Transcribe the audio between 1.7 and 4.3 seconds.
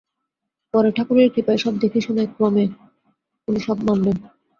দেখে শুনে ক্রমে উনি সব মানলেন।